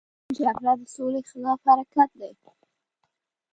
جګړه 0.37 0.73
د 0.79 0.83
سولې 0.95 1.21
خلاف 1.29 1.59
حرکت 1.67 2.09
دی 2.19 2.31